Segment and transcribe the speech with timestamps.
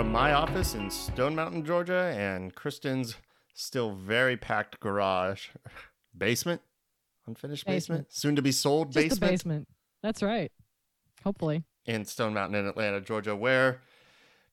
[0.00, 3.16] from my office in Stone Mountain, Georgia, and Kristen's
[3.52, 5.48] still very packed garage
[6.16, 6.62] basement,
[7.26, 8.12] unfinished basement, Basement.
[8.14, 9.68] soon to be sold Just basement, the basement.
[10.02, 10.50] That's right.
[11.22, 11.64] Hopefully.
[11.84, 13.82] in Stone Mountain in Atlanta, Georgia, where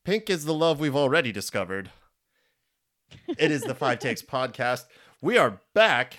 [0.04, 1.92] pink is the love we've already discovered.
[3.30, 4.84] It is the Five Takes podcast.
[5.22, 6.18] We are back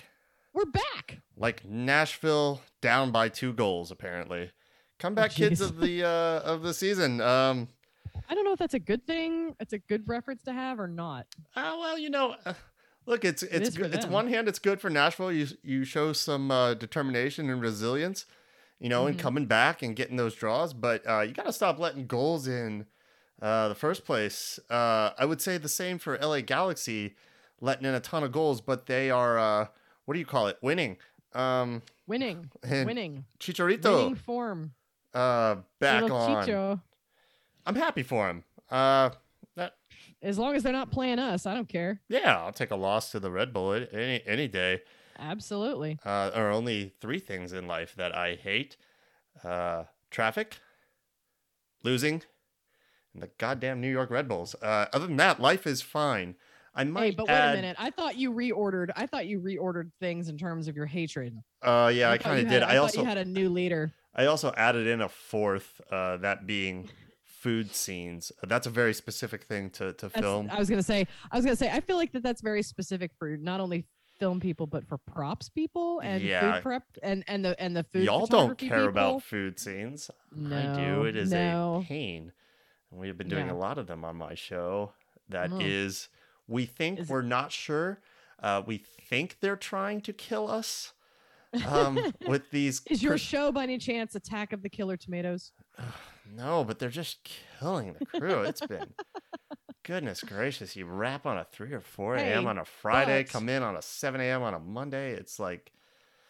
[0.55, 1.19] We're back.
[1.37, 4.49] like Nashville down by two goals, apparently.
[4.97, 7.21] Comeback kids of the uh, of the season.
[7.21, 7.67] Um,
[8.29, 9.55] I don't know if that's a good thing.
[9.59, 11.25] It's a good reference to have or not.
[11.55, 12.53] Uh, well, you know, uh,
[13.07, 13.93] look, it's it's good.
[13.93, 15.31] It's one hand, it's good for Nashville.
[15.31, 18.25] You you show some uh, determination and resilience,
[18.79, 19.19] you know, in Mhm.
[19.19, 20.73] coming back and getting those draws.
[20.73, 22.85] But uh, you got to stop letting goals in
[23.41, 24.59] uh, the first place.
[24.69, 27.15] Uh, I would say the same for LA Galaxy,
[27.61, 29.67] letting in a ton of goals, but they are uh,
[30.05, 30.57] what do you call it?
[30.61, 30.97] Winning.
[31.33, 32.49] Um, Winning.
[32.69, 33.25] Winning.
[33.39, 34.73] Chicharito Winning form.
[35.13, 36.45] uh, back Little on.
[36.47, 36.81] Chicho.
[37.69, 38.43] I'm happy for him.
[38.71, 39.11] Uh,
[39.55, 39.73] that
[40.23, 42.01] As long as they're not playing us, I don't care.
[42.09, 44.81] yeah, I'll take a loss to the Red Bull any any day.
[45.19, 45.99] Absolutely.
[46.03, 48.75] uh, are only three things in life that I hate:
[49.43, 50.57] uh, traffic,
[51.83, 52.23] losing,
[53.13, 54.55] and the goddamn New York Red Bulls.
[54.55, 56.37] Uh, other than that, life is fine.
[56.73, 57.77] I might Hey, but wait add, a minute.
[57.79, 58.89] I thought you reordered.
[58.95, 61.37] I thought you reordered things in terms of your hatred.
[61.61, 62.63] Uh, yeah, I, thought kind of did.
[62.63, 63.93] I, thought also you had a new leader.
[64.15, 66.89] I also added in a fourth, uh, that being
[67.39, 68.31] food scenes.
[68.43, 70.49] That's a very specific thing to to That's, film.
[70.51, 71.07] I was gonna say.
[71.31, 71.69] I was gonna say.
[71.71, 73.85] I feel like that that's very specific for not only
[74.19, 76.55] film people but for props people and Yeah.
[76.55, 78.03] food prep and and the and the food.
[78.03, 78.89] Y'all don't care people.
[78.89, 80.11] about food scenes.
[80.33, 80.41] I do.
[80.41, 81.81] No, It is no.
[81.83, 82.33] a pain.
[82.91, 83.53] And we have been doing Yeah.
[83.53, 84.93] a lot of them on my show.
[85.29, 85.61] That Mm.
[85.63, 86.09] is,
[86.47, 88.01] we think Is we're not sure.
[88.41, 90.91] Uh, we think they're trying to kill us
[91.65, 91.97] um,
[92.27, 92.81] with these.
[92.89, 95.51] Is your pers- show by any chance Attack of the Killer Tomatoes?
[96.35, 97.27] no, but they're just
[97.59, 98.41] killing the crew.
[98.41, 98.93] It's been.
[99.83, 100.75] Goodness gracious!
[100.75, 102.43] You wrap on a three or four a.m.
[102.43, 104.43] Hey, on a Friday, but- come in on a seven a.m.
[104.43, 105.11] on a Monday.
[105.13, 105.71] It's like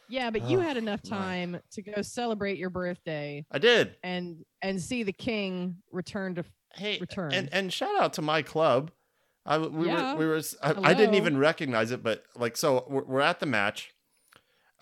[0.08, 1.18] Yeah, but you Oh, had enough my.
[1.18, 3.96] time to go celebrate your birthday I did.
[4.04, 6.46] and and see the king return to.
[6.76, 7.34] hey return.
[7.34, 8.92] and and shout out to my club
[9.46, 10.14] I we Yeah.
[10.14, 13.46] were we were I didn't even recognize it but like so we're, we're at the
[13.48, 13.92] match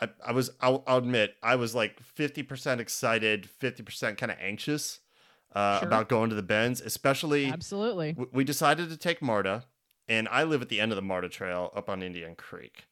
[0.02, 5.00] i, I was I'll, I'll admit i was like 50% excited 50% kind of anxious
[5.54, 5.88] uh, Sure.
[5.88, 8.14] about going to the Benz especially Absolutely.
[8.14, 9.64] w- we decided to take marta
[10.08, 12.86] and i live at the end of the marta trail up on indian creek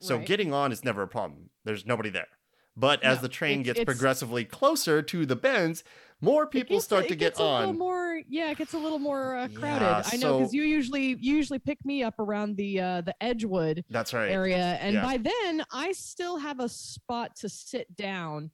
[0.00, 0.26] so Right.
[0.26, 2.28] getting on is never a problem there's nobody there
[2.76, 5.84] but as No, the train gets it's- progressively closer to the Benz
[6.20, 8.78] more people gets- start to get gets A little on more, yeah, it gets a
[8.78, 9.84] little more uh, crowded.
[9.84, 13.00] Yeah, I know because so- you usually you usually pick me up around the uh,
[13.02, 15.02] the Edgewood that's right area, and Yeah.
[15.02, 18.52] by then I still have a spot to sit down.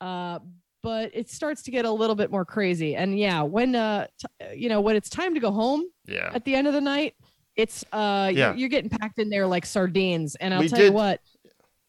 [0.00, 0.38] Uh,
[0.82, 4.54] but it starts to get a little bit more crazy, and yeah, when uh, t-
[4.56, 7.14] you know, when it's time to go home yeah at the end of the night,
[7.56, 8.48] it's uh, Yeah.
[8.50, 11.20] you're, you're getting packed in there like sardines, and I'll We tell did- you what.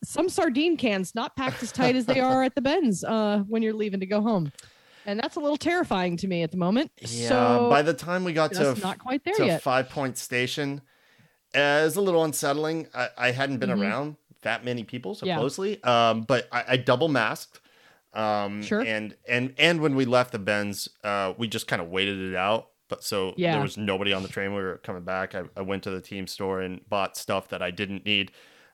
[0.04, 3.62] Some sardine cans not packed as tight as they are at the Benz uh, when
[3.62, 4.52] you're leaving to go home,
[5.06, 6.90] and that's a little terrifying to me at the moment.
[6.98, 9.62] Yeah, so by the time we got to, not quite there to yet.
[9.62, 10.82] Five Point Station,
[11.56, 12.88] uh, it was a little unsettling.
[12.96, 13.80] I, I hadn't been Mhm.
[13.80, 15.38] around that many people so Yeah.
[15.38, 17.61] closely, um, but I, I double masked.
[18.14, 18.82] Um, Sure.
[18.82, 22.36] And and and when we left the Benz, uh, we just kind of waited it
[22.36, 22.68] out.
[22.90, 23.54] But so Yeah.
[23.54, 24.54] there was nobody on the train.
[24.54, 25.34] We were coming back.
[25.34, 28.32] I, I went to the team store and bought stuff that I didn't need.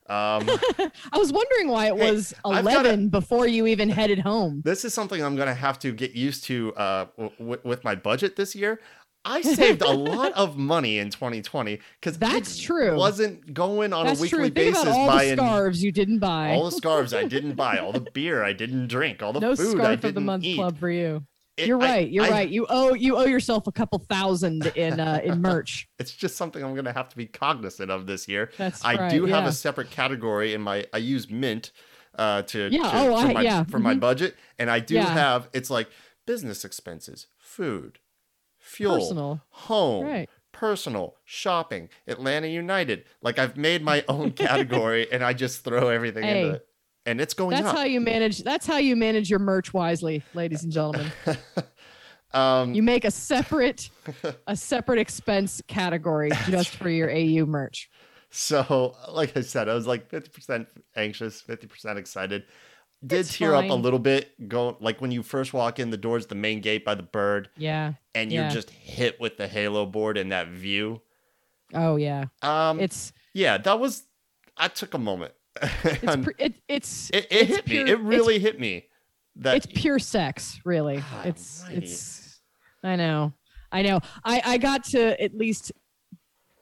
[0.09, 0.47] Um,
[1.11, 4.61] I was wondering why it Hey, was I've gotta- 11 before you even headed home.
[4.63, 8.37] this is something I'm gonna have to get used to uh, w- with my budget
[8.37, 8.79] this year.
[9.27, 12.95] I saved a lot of money in 2020 because That's true.
[12.95, 16.51] Wasn't going on That's a weekly basis all the buying scarves you didn't buy.
[16.51, 19.55] all the scarves I didn't buy, all the beer I didn't drink, all the no
[19.55, 20.55] food I didn't of the month eat.
[20.55, 21.23] club for you.
[21.57, 22.09] It- You're I- right.
[22.09, 22.49] You're I- right.
[22.49, 25.87] You owe you owe yourself a couple thousand in uh, in merch.
[25.99, 28.51] It's just something I'm gonna have to be cognizant of this year.
[28.57, 29.11] That's I right.
[29.11, 29.49] do have yeah.
[29.49, 30.85] a separate category in my.
[30.93, 31.71] I use Mint
[32.17, 33.99] uh, to, Yeah, to- oh, for I- my yeah, for my mhm.
[33.99, 35.05] budget, and I do Yeah.
[35.09, 35.49] have.
[35.51, 35.89] It's like
[36.27, 37.97] business expenses, food,
[38.67, 39.41] fuel, personal.
[39.49, 40.29] home, Right.
[40.51, 43.05] personal, shopping, Atlanta United.
[43.21, 46.67] Like I've made my own category, and I just throw everything Hey, into it,
[47.05, 47.75] and it's going That's up.
[47.77, 48.43] how you manage.
[48.43, 51.11] That's how you manage your merch wisely, ladies and gentlemen.
[52.33, 53.89] um, You make a separate
[54.47, 57.89] a separate expense category just for your AU merch.
[58.29, 60.67] So, like I said, I was like 50%
[60.97, 62.43] anxious, 50% excited.
[63.05, 64.47] Did It's tear up a little bit.
[64.49, 67.49] Go like when you first walk in the doors, the main gate by the bird,
[67.55, 67.93] Yeah.
[68.15, 68.49] and you're Yeah.
[68.49, 71.01] just hit with the halo board and that view.
[71.73, 72.25] Oh yeah.
[72.41, 74.03] Um, It's yeah, that was.
[74.57, 75.33] I took a moment.
[75.61, 77.91] it's pre- it, it's it it it's hit pure- me.
[77.91, 78.85] It really hit me.
[79.35, 80.97] That it's pure sex, really.
[80.97, 82.41] God it's it's.
[82.83, 83.33] I know.
[83.71, 83.99] I know.
[84.23, 85.71] I I got to at least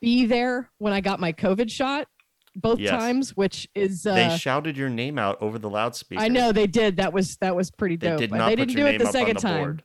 [0.01, 2.07] be there when I got my COVID shot
[2.55, 2.91] both Yes.
[2.91, 6.21] times, which is uh, they shouted your name out over the loudspeaker.
[6.21, 6.97] I know they did.
[6.97, 8.19] That was that was pretty dope.
[8.19, 9.57] They did not they put didn't your do it the second the time.
[9.63, 9.83] board.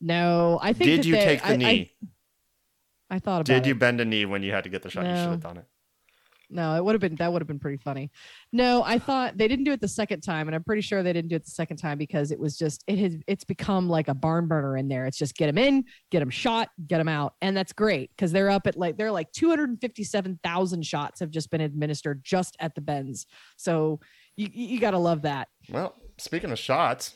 [0.00, 0.86] No, I think.
[0.90, 1.92] Did you they- take the I- I- knee?
[3.10, 3.68] I, thought about Did it.
[3.68, 5.04] you bend a knee when you had to get the shot?
[5.04, 5.66] You should have done it.
[6.52, 8.10] No, it would have been that would have been pretty funny.
[8.52, 11.12] No, I thought they didn't do it the second time, and I'm pretty sure they
[11.12, 14.08] didn't do it the second time because it was just it has it's become like
[14.08, 15.06] a barn burner in there.
[15.06, 18.32] It's just get them in, get them shot, get them out, and that's great because
[18.32, 22.80] they're up at like they're like 257,000 shots have just been administered just at the
[22.80, 23.26] Benz.
[23.56, 24.00] So
[24.36, 25.48] you you gotta love that.
[25.70, 27.14] Well, speaking of shots,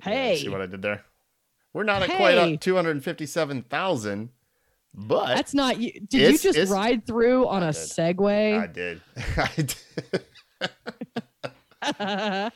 [0.00, 1.04] Hey, see what I did there?
[1.72, 2.54] We're not at quite Hey.
[2.54, 4.28] up 257,000,
[4.94, 5.92] but that's not you.
[6.08, 7.80] Did you just ride through on I a did.
[7.80, 8.60] Segway?
[8.60, 9.00] I did.
[9.36, 10.22] I did.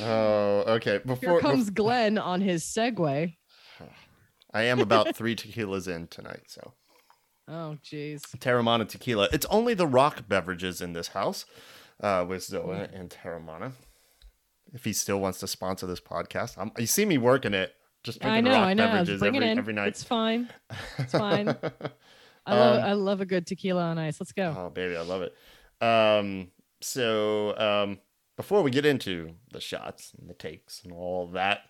[0.00, 0.92] Oh, okay.
[0.92, 3.36] Here Before, comes Glenn on his Segway.
[4.54, 6.72] I am about three tequilas in tonight, so
[7.46, 8.22] Oh, jeez.
[8.38, 9.28] Teremana tequila.
[9.32, 11.44] It's only the rock beverages in this house,
[12.00, 13.72] uh, with Zoa and Teremana.
[14.72, 17.74] If he still wants to sponsor this podcast, I'm, you see me working it.
[18.04, 18.86] Just I know, I know.
[18.86, 19.58] beverages Bring every it in.
[19.58, 19.88] every night.
[19.88, 20.48] It's fine.
[20.98, 21.48] it's fine.
[22.46, 24.20] I love Um, I love a good tequila on ice.
[24.20, 24.54] Let's go.
[24.56, 25.34] Oh, baby, I love it.
[25.84, 26.48] Um,
[26.82, 27.98] so um,
[28.36, 31.60] before we get into the shots and the takes and all that,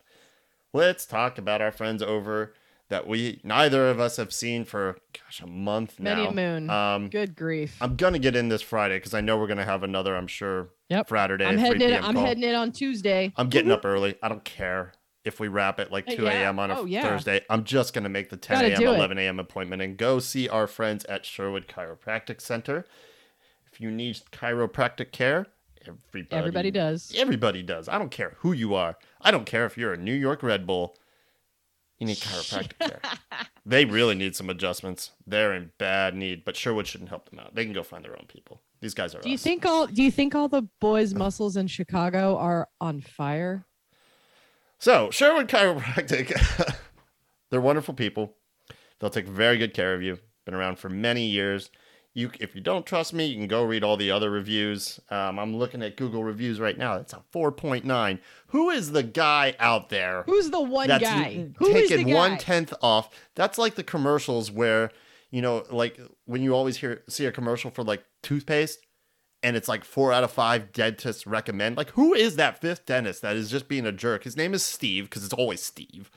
[0.72, 2.54] let's talk about our friends over
[2.88, 6.16] that we neither of us have seen for gosh a month now.
[6.16, 6.70] Many a moon.
[6.70, 7.76] Um, good grief.
[7.80, 10.16] I'm gonna get in this Friday because I know we're gonna have another.
[10.16, 10.68] I'm sure.
[10.90, 11.08] Yep.
[11.08, 11.44] Friday.
[11.46, 12.04] I'm 3 heading in.
[12.04, 12.26] I'm call.
[12.26, 13.32] heading in on Tuesday.
[13.36, 14.16] I'm getting up early.
[14.22, 14.92] I don't care
[15.24, 16.30] if we wrap at like Uh, 2 yeah.
[16.32, 16.58] a.m.
[16.58, 17.02] on a Oh, yeah.
[17.02, 17.40] Thursday.
[17.48, 18.82] I'm just gonna make the 10 a.m.
[18.82, 19.38] 11 a.m.
[19.40, 22.84] appointment and go see our friends at Sherwood Chiropractic Center.
[23.72, 25.46] If you need chiropractic care,
[25.86, 27.12] everybody Everybody does.
[27.16, 27.88] Everybody does.
[27.88, 28.96] I don't care who you are.
[29.20, 30.96] I don't care if you're a New York Red Bull.
[31.98, 33.00] You need chiropractic care.
[33.64, 35.12] They really need some adjustments.
[35.26, 37.54] They're in bad need, but Sherwood shouldn't help them out.
[37.54, 38.60] They can go find their own people.
[38.80, 39.20] These guys are.
[39.20, 43.00] Do you think all Do you think all the boys' muscles in Chicago are on
[43.00, 43.64] fire?
[44.78, 46.76] So, Sherwood Chiropractic,
[47.50, 48.34] they're wonderful people.
[48.98, 50.18] They'll take very good care of you.
[50.44, 51.70] Been around for many years.
[52.12, 55.00] You, if you don't trust me, you can go read all the other reviews.
[55.10, 56.94] Um, I'm looking at Google reviews right now.
[56.94, 58.18] It's a 4.9.
[58.48, 61.48] Who is the guy out there Who's the one that's guy?
[61.58, 62.14] Who is the taking guy?
[62.14, 63.10] one tenth off?
[63.34, 64.90] That's like the commercials where
[65.32, 68.78] you know, like when you always hear see a commercial for like toothpaste,
[69.44, 71.76] and it's like four out of five dentists recommend.
[71.76, 74.24] Like, who is that fifth dentist that is just being a jerk?
[74.24, 76.10] His name is Steve because it's always Steve.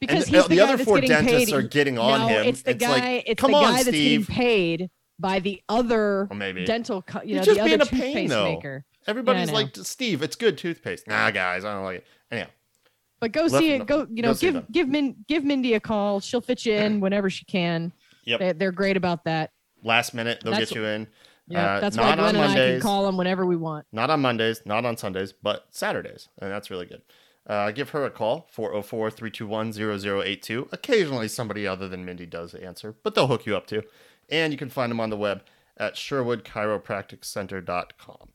[0.00, 1.54] because and he's the, the, the other four dentists paid.
[1.54, 2.46] are getting on no, him.
[2.46, 2.88] It's the guy.
[3.16, 4.26] like, it's come the on, guy that's Steve.
[4.26, 7.68] getting paid by the other Or maybe dental, co- you He's know, just the other
[7.68, 8.44] being a pain, toothpaste though.
[8.54, 8.84] maker.
[9.06, 9.54] everybody's know.
[9.54, 11.06] like, Steve, it's good toothpaste.
[11.06, 12.06] Nah, guys, I don't like it.
[12.30, 12.48] Anyhow,
[13.20, 13.86] But go Left- see it.
[13.86, 16.20] Go, you know, go give give Min, give Mindy a call.
[16.20, 17.92] She'll fit you in whenever she can.
[18.24, 18.40] Yep.
[18.40, 19.52] They, they're great about that.
[19.82, 21.06] last minute they'll That's- get you in.
[21.48, 23.86] Yeah, Uh, that's not why on Glenn and I can call them whenever we want.
[23.92, 26.28] Not on Mondays, not on Sundays, but Saturdays.
[26.38, 27.02] And that's really good.
[27.46, 30.68] Uh, give her a call, 404 321 0082.
[30.72, 33.84] Occasionally, somebody other than Mindy does answer, but they'll hook you up too.
[34.28, 35.42] And you can find them on the web
[35.76, 38.28] at SherwoodChiropracticCenter.com.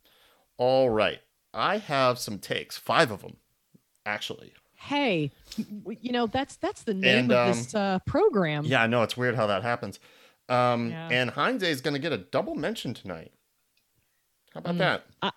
[0.58, 1.20] All right.
[1.54, 3.38] I have some takes, five of them,
[4.06, 4.54] actually.
[4.76, 5.32] Hey,
[6.00, 8.64] you know that's that's the name And, of um, this uh, program.
[8.66, 9.04] Yeah, I know.
[9.04, 10.00] It's weird how that happens.
[10.52, 11.08] Um, Yeah.
[11.12, 13.32] And Heinze is going to get a double mention tonight.
[14.54, 15.06] How about Mm, that?
[15.22, 15.32] I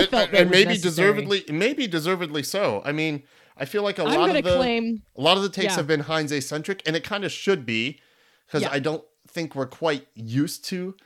[0.00, 0.80] and, felt and that was maybe necessary.
[1.14, 2.82] deservedly, maybe deservedly so.
[2.84, 3.22] I mean,
[3.56, 5.02] I feel like a I'm lot of the claim.
[5.16, 5.76] a lot of the takes Yeah.
[5.76, 8.00] have been Heinze centric, and it kind of should be
[8.46, 8.70] because Yeah.
[8.72, 10.96] I don't think we're quite used to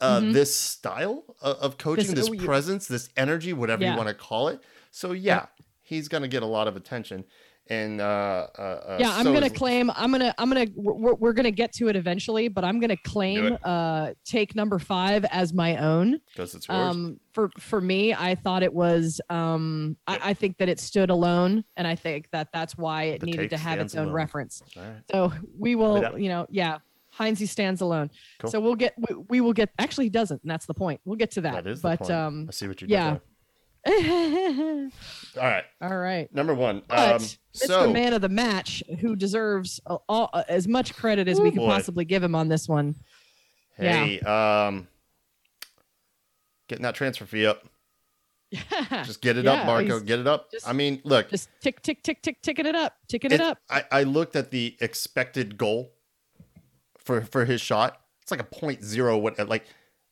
[0.00, 0.32] uh, Mhm.
[0.34, 4.14] this style of, of coaching, This- this, oh, presence, this energy, whatever you want to
[4.14, 4.60] call it.
[4.90, 5.46] So yeah,
[5.82, 7.24] he's gonna get a lot of attention,
[7.68, 9.90] and uh, uh, uh, yeah, I'm so gonna is- claim.
[9.96, 10.34] I'm gonna.
[10.38, 10.66] I'm gonna.
[10.74, 15.24] We're, we're gonna get to it eventually, but I'm gonna claim uh, take number five
[15.26, 16.94] as my own because it's yours.
[16.94, 19.20] Um, for for me, I thought it was.
[19.30, 20.20] Um, Yep.
[20.22, 23.26] I, I think that it stood alone, and I think that that's why it The
[23.26, 24.14] needed to have its own alone.
[24.14, 24.62] reference.
[24.76, 24.96] Right.
[25.10, 26.78] So we will, you know, yeah.
[27.10, 28.10] Heinze stands alone.
[28.40, 28.50] Cool.
[28.50, 28.92] So we'll get.
[29.08, 29.70] We, we will get.
[29.78, 31.00] Actually, he doesn't, and that's the point.
[31.04, 31.62] We'll get to that.
[31.62, 32.10] That is the but point.
[32.10, 32.98] um, I see what you're doing.
[33.00, 33.10] yeah.
[33.12, 33.20] did
[33.86, 34.90] all there.
[35.36, 35.64] All right,
[35.96, 36.34] right.
[36.34, 36.82] number one.
[36.88, 37.36] But um, Mr.
[37.54, 41.42] so Man of the Match, who deserves a- all, uh, as much credit as Ooh,
[41.42, 41.68] we could boy.
[41.68, 42.94] possibly give him on this one.
[43.78, 44.04] Yeah.
[44.04, 44.86] hey, um,
[46.68, 47.64] getting that transfer fee up.
[49.04, 49.98] Just get it up, Yeah, Marco.
[50.00, 50.50] Get it up.
[50.52, 53.40] just- I mean, look, Just tick, tick, tick, tick, ticking it up, ticking it it-
[53.40, 53.58] up.
[53.68, 55.92] I, I looked at the expected goal
[56.98, 58.00] for for his shot.
[58.22, 59.18] It's like a point zero.
[59.18, 59.64] What like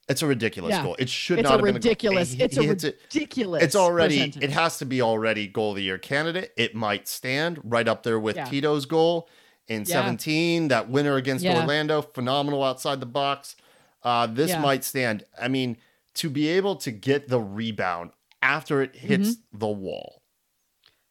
[0.08, 0.82] it's a ridiculous Yeah.
[0.82, 0.96] goal.
[0.98, 2.32] It should It's not have been ridiculous.
[2.32, 2.44] A goal.
[2.46, 3.00] It's He a hits it.
[3.14, 3.62] ridiculous.
[3.62, 4.16] It's already.
[4.18, 4.42] percentage.
[4.42, 6.52] It has to be already goal of the year candidate.
[6.56, 8.44] It might stand right up there with Yeah.
[8.46, 9.28] Tito's goal.
[9.68, 9.94] in Yeah.
[9.94, 11.46] 17, that winner against.
[11.46, 13.54] Orlando, phenomenal outside the box.
[14.02, 15.24] Uh, this might stand.
[15.40, 15.76] I mean,
[16.14, 18.10] to be able to get the rebound
[18.42, 20.20] after it hits the wall.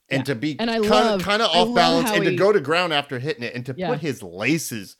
[0.10, 0.26] And Mm-hmm.
[0.26, 2.92] To be And I kind of kind of off balance and to go to ground
[2.94, 4.98] after hitting it and to put his laces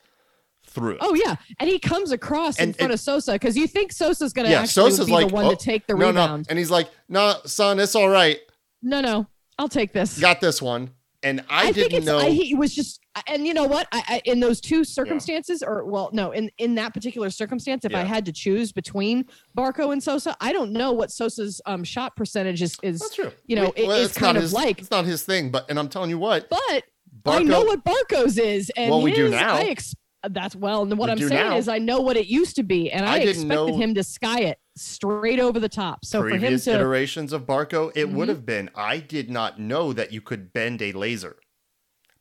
[0.72, 0.98] through.
[1.00, 4.32] Oh yeah, and he comes across in front and- of Sosa because you think Sosa's
[4.32, 6.46] going to Yeah, actually Sosa's be like, the one "Oh, to take the no, rebound.
[6.46, 6.50] no.
[6.50, 8.38] And he's like, no, son, it's all right.
[8.82, 9.26] No, no,
[9.58, 10.18] I'll take this.
[10.18, 10.90] Got this one.
[11.24, 12.18] And I, think didn't know.
[12.18, 12.98] I, he was just,
[13.28, 13.86] and you know what?
[13.92, 17.94] I, I in those two circumstances, or well, no, in in that particular circumstance, if
[17.94, 19.26] I had to choose between
[19.56, 22.76] Barco and Sosa, I don't know what Sosa's um shot percentage is.
[22.82, 23.30] Is That's true.
[23.46, 25.50] you know, it is it's kind of his, like- it's not his thing.
[25.52, 26.82] But and I'm telling you what, but
[27.22, 29.54] Barco, I know what Barco's is, and Well, we do now.
[29.54, 29.94] I ex-
[30.30, 31.56] that's well, and what We I'm saying now.
[31.56, 34.40] is, I know what it used to be, and I I, expected him to sky
[34.40, 36.04] it straight over the top.
[36.04, 38.32] So for him to, iterations of Barco, it would Mhm.
[38.32, 38.70] have been.
[38.74, 41.36] I did not know that you could bend a laser.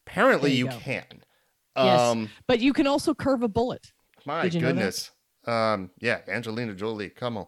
[0.07, 1.05] Apparently, you you can.
[1.77, 1.99] Yes.
[1.99, 3.91] Um, but you can also curve a bullet.
[4.25, 4.73] my Did you know that?
[4.73, 5.11] goodness.
[5.45, 7.09] Um, yeah, Angelina Jolie.
[7.09, 7.47] Come on.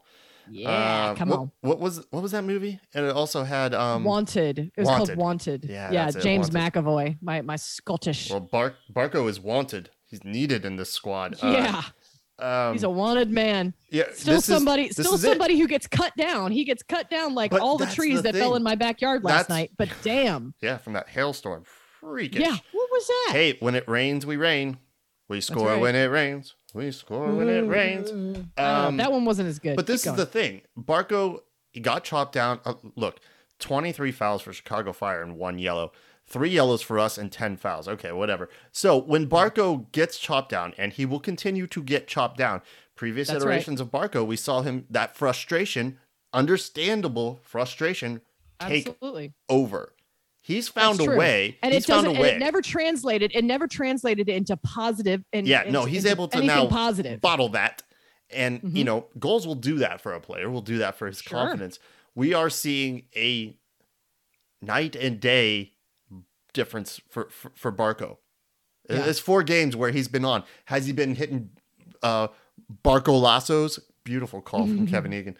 [0.49, 0.69] Yeah,
[1.11, 1.51] Uh, come what, on.
[1.61, 2.79] What was what was that movie?
[2.93, 4.03] And it also had um.
[4.03, 4.59] Wanted.
[4.59, 5.05] It was Wanted.
[5.07, 5.65] called Wanted.
[5.69, 6.09] Yeah, yeah.
[6.09, 6.73] it, James Wanted.
[6.73, 8.29] McAvoy, my my Scottish.
[8.29, 9.89] Well, Bar- Barco is wanted.
[10.13, 11.35] He's needed in this squad.
[11.41, 11.47] Uh,
[12.39, 13.73] yeah, Um, he's a wanted man.
[13.89, 14.03] yeah.
[14.13, 15.27] Still this is- somebody, still is it.
[15.27, 16.51] somebody who gets cut down.
[16.51, 19.23] He gets cut down like But all the trees the that fell in my backyard
[19.23, 19.71] last That's- night.
[19.75, 21.63] But damn, Yeah, from that hailstorm.
[21.99, 22.41] Freakish.
[22.41, 23.29] yeah, what was that?
[23.31, 24.77] Hey, when it rains, we rain.
[25.29, 25.79] We score right.
[25.81, 26.53] when it rains.
[26.75, 28.09] We score when it rains.
[28.09, 29.75] I don't know, Um, that one wasn't as good.
[29.75, 30.61] But this is the thing.
[30.77, 31.39] Barco,
[31.71, 32.59] he got chopped down.
[32.65, 33.19] Uh, look,
[33.59, 35.91] 23 fouls for Chicago Fire and one yellow.
[36.25, 37.87] Three yellows for us and 10 fouls.
[37.87, 38.49] Okay, whatever.
[38.71, 42.61] So when Barco gets chopped down, and he will continue to get chopped down,
[42.95, 43.53] previous That's right.
[43.53, 45.99] iterations of Barco, we saw him, that frustration,
[46.31, 48.21] understandable frustration,
[48.59, 49.33] take absolutely.
[49.49, 49.93] over.
[50.41, 51.57] He's found a way.
[51.61, 52.05] And he's it doesn't.
[52.15, 53.31] found a And it never translated.
[53.33, 55.23] It never translated into positive.
[55.33, 57.21] And Yeah, no, he's able to now positive.
[57.21, 57.83] bottle that.
[58.29, 58.85] And, you Mhm.
[58.85, 61.37] know, goals will do that for a player, will do that for his Sure.
[61.39, 61.79] confidence.
[62.15, 63.55] We are seeing a
[64.61, 65.72] night and day
[66.53, 68.17] difference for, for, for Barco.
[68.89, 69.05] Yeah.
[69.05, 70.43] It's four games where he's been on.
[70.65, 71.49] Has he been hitting
[72.01, 72.27] uh,
[72.83, 73.79] Barco lassos?
[74.03, 75.37] Beautiful call from Kevin Egan.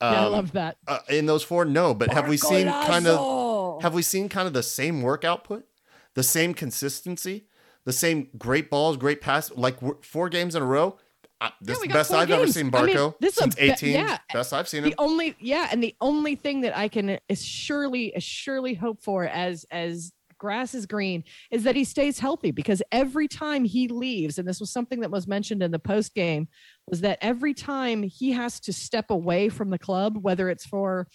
[0.00, 0.76] Um, yeah, I love that.
[0.88, 1.94] uh, in those four, no.
[1.94, 5.66] But have we seen kind of have we seen kind of the same work output,
[6.14, 7.46] the same consistency,
[7.84, 10.98] the same great balls, great pass, like four games in a row?
[11.38, 12.54] Uh, this is the best I've ever games.
[12.54, 13.92] seen I mean, Barco this since be- 18.
[13.92, 14.18] yeah.
[14.32, 14.90] Best I've seen him.
[14.90, 19.66] the only yeah and the only thing that i can surely surely hope for as
[19.70, 24.46] as grass is green is that he stays healthy because every time he leaves and
[24.46, 26.46] this was something that was mentioned in the post game
[26.88, 31.06] was that every time he has to step away from the club whether it's for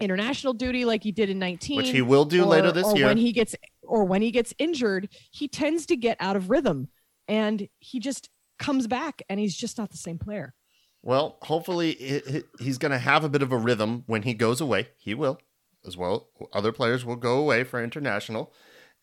[0.00, 2.96] international duty like he did in 19 Which he will do later or- this or
[2.96, 3.06] year.
[3.06, 6.88] when he gets or when he gets injured he tends to get out of rhythm
[7.26, 8.28] and he just
[8.58, 10.54] comes back and he's just not the same player
[11.02, 14.34] Well, hopefully he- he- he's going to have a bit of a rhythm when he
[14.34, 14.88] goes away.
[14.98, 15.38] He will,
[15.86, 16.30] as well.
[16.52, 18.52] Other players will go away for international.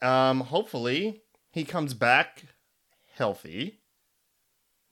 [0.01, 2.43] Um, hopefully he comes back
[3.13, 3.81] healthy,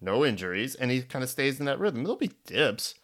[0.01, 2.03] no injuries, and he kind of stays in that rhythm.
[2.03, 2.95] There'll be dips,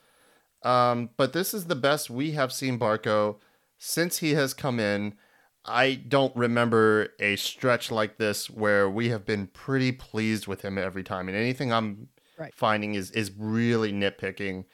[0.63, 3.39] um, but this is the best we have seen Barco
[3.77, 5.17] since he has come in.
[5.65, 10.77] I don't remember a stretch like this where we have been pretty pleased with him
[10.77, 11.27] every time.
[11.29, 12.53] And anything I'm Right.
[12.53, 14.65] finding is is really nitpicking.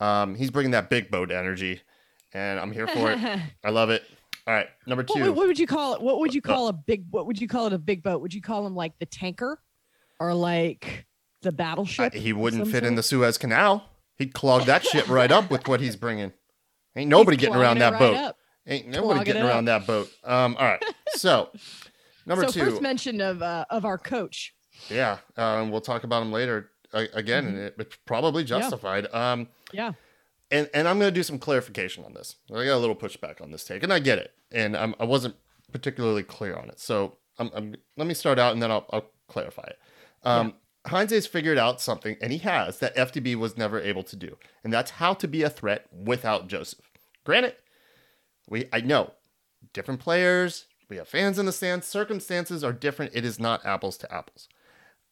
[0.00, 1.82] Um, he's bringing that big boat energy,
[2.34, 3.18] and I'm here for it.
[3.64, 4.02] I love it.
[4.46, 5.20] All right, number two.
[5.20, 6.00] would- what would you call it?
[6.00, 7.04] What would you Uh, call a big?
[7.10, 7.72] What would you call it?
[7.72, 8.20] A big boat?
[8.20, 9.60] Would you call him like the tanker,
[10.20, 11.06] or like
[11.42, 12.14] the battleship?
[12.14, 13.84] he wouldn't some fit in the Suez Canal.
[14.18, 16.32] He'd clog that shit right up with what he's bringing.
[16.94, 18.14] Ain't nobody He's getting around that right boat.
[18.16, 18.38] up.
[18.66, 20.10] Ain't nobody Clogging getting it around that boat.
[20.24, 20.82] Um, all right.
[21.16, 21.50] So,
[22.26, 22.60] number so two.
[22.70, 24.54] first mention of uh, of our coach.
[24.90, 28.54] Yeah, um, we'll talk about him later uh, again, and it, it's probably Mm-hmm.
[28.54, 28.60] Yeah.
[28.60, 29.06] justified.
[29.14, 29.92] Um, Yeah.
[30.50, 32.36] And and I'm going to do some clarification on this.
[32.50, 35.04] I got a little pushback on this take, and I get it, and I'm, I
[35.04, 35.34] wasn't
[35.72, 36.78] particularly clear on it.
[36.78, 39.78] So I'm, I'm, let me start out, and then I'll, I'll clarify it.
[40.22, 40.54] Um,
[40.86, 44.36] Heinze has figured out something, and he has that FDB was never able to do,
[44.62, 46.90] and that's how to be a threat without Joseph.
[47.24, 47.56] Granted,
[48.48, 49.14] we I know
[49.72, 50.66] different players.
[50.88, 51.88] We have fans in the stands.
[51.88, 53.10] Circumstances are different.
[53.16, 54.48] It is not apples to apples.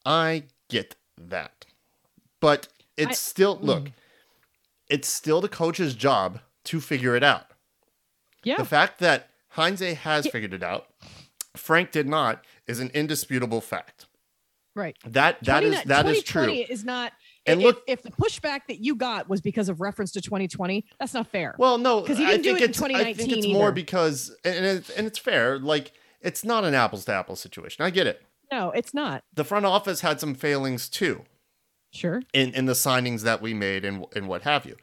[0.07, 1.67] I get that.
[2.39, 3.93] But it's I- still, look, Mm.
[4.89, 7.47] It's still the coach's job to figure it out.
[8.43, 8.57] Yeah.
[8.57, 10.33] The fact that Heinze has Yeah.
[10.33, 10.87] figured it out,
[11.57, 14.07] Frank did not, is an indisputable fact.
[14.77, 14.97] right.
[15.07, 16.51] That that is 29 that is true.
[16.69, 17.13] Is not.
[17.47, 20.85] And if, look- if the pushback that you got was because of reference to 2020,
[20.99, 21.55] that's not fair.
[21.59, 23.53] Well, no, 'Cause he I didn't do think it in it's I think 2019 it's
[23.53, 25.59] more because and it's, and it's fair.
[25.61, 27.85] Like it's not an apples to apples situation.
[27.85, 28.25] I get it.
[28.51, 29.23] No, it's not.
[29.33, 31.25] The front office had some failings too
[31.95, 32.23] Sure.
[32.33, 34.77] in in the signings that we made and and what have you.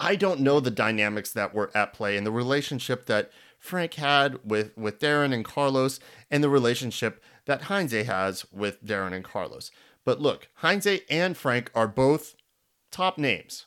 [0.00, 4.38] I don't know the dynamics that were at play and the relationship that Frank had
[4.44, 9.70] with with Darren and Carlos and the relationship that Heinze has with Darren and Carlos.
[10.04, 12.36] But look, Heinze and Frank are both
[12.90, 13.66] top names.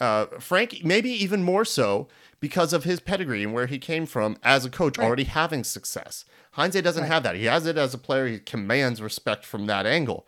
[0.00, 2.08] Uh, Frank, maybe even more so
[2.40, 5.04] because of his pedigree and where he came from as a coach, Right.
[5.06, 6.24] already having success.
[6.52, 7.12] Heinze doesn't Right.
[7.12, 7.34] have that.
[7.34, 8.28] He has it as a player.
[8.28, 10.26] He commands respect from that angle.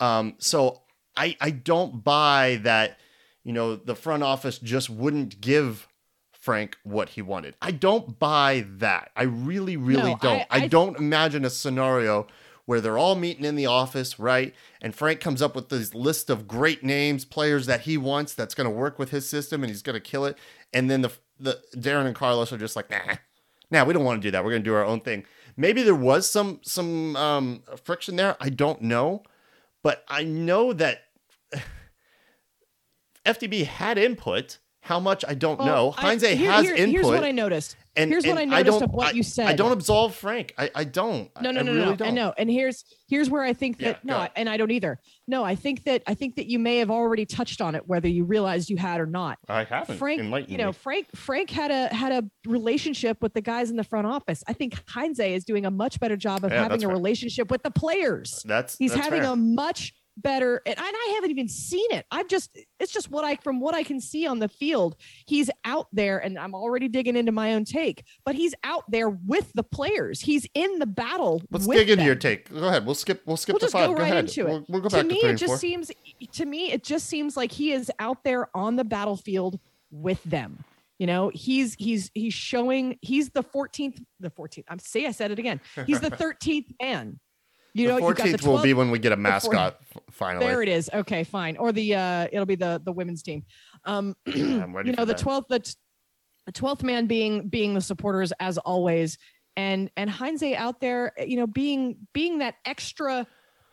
[0.00, 0.82] Um, so
[1.16, 2.98] I I don't buy that.
[3.42, 5.86] You know, the front office just wouldn't give
[6.32, 7.56] Frank what he wanted.
[7.60, 9.10] I don't buy that.
[9.16, 10.40] I really, really No, don't.
[10.42, 12.26] I- I, I- don't imagine a scenario
[12.66, 14.54] where they're all meeting in the office, right?
[14.80, 18.54] And Frank comes up with this list of great names, players that he wants that's
[18.54, 20.38] going to work with his system and he's going to kill it.
[20.72, 23.16] And then the the Darren and Carlos are just like, nah,
[23.70, 24.42] nah, we don't want to do that.
[24.44, 25.24] We're going to do our own thing.
[25.58, 28.36] Maybe there was some some um, friction there.
[28.40, 29.22] I don't know,
[29.84, 31.02] but I know that
[33.26, 34.58] FDB had input.
[34.84, 35.94] How much I don't Well, know.
[35.96, 36.90] I- Heinze here- has here- input.
[36.92, 37.74] Here's what I noticed.
[37.96, 39.46] and here's what and I noticed don't- of what I- you said.
[39.46, 40.52] I don't absolve Frank.
[40.58, 41.30] I, I don't.
[41.40, 41.96] No, no, I no, really no.
[41.96, 42.08] Don't.
[42.08, 44.98] And no, and here's here's where I think Yeah, that no, and I don't either.
[45.26, 48.08] No, I think that I think that you may have already touched on it, whether
[48.08, 49.38] you realized you had or not.
[49.48, 49.96] I haven't.
[49.96, 50.72] Frank, Enlighten you know, me.
[50.74, 54.44] Frank Frank had a had a relationship with the guys in the front office.
[54.46, 56.94] I think Heinze is doing a much better job of Yeah, having a fair.
[56.94, 58.42] relationship with the players.
[58.44, 59.32] That's He's that's having fair.
[59.32, 62.06] a much better and I, haven't even seen it.
[62.10, 64.96] I've just it's just what I from what I can see on the field.
[65.26, 69.10] He's out there and I'm already digging into my own take, but he's out there
[69.10, 70.20] with the players.
[70.20, 71.42] He's in the battle.
[71.50, 72.06] Let's dig into them.
[72.06, 72.50] your take.
[72.52, 72.84] Go ahead.
[72.86, 73.22] We'll skip.
[73.26, 73.88] We'll skip We'll to just five.
[73.88, 74.24] go right ahead.
[74.24, 74.50] into it.
[74.50, 75.58] We'll, we'll go to back me to it just four.
[75.58, 75.90] seems
[76.32, 79.58] to me it just seems like he is out there on the battlefield
[79.90, 80.64] with them
[80.98, 85.30] you know he's he's he's showing he's the 14th the 14th i'm say i said
[85.30, 87.18] it again he's the 13th man
[87.74, 90.46] you know the you got the 14th will be when we get a mascot finally.
[90.46, 90.88] there it is.
[90.94, 91.56] Okay fine.
[91.56, 93.44] Or the uh it'll be the the women's team.
[93.84, 95.18] Um I'm you know the that.
[95.18, 95.74] 12th the,
[96.46, 99.18] the 12th man being being the supporters as always.
[99.56, 103.26] And and Heinze out there you know being being that extra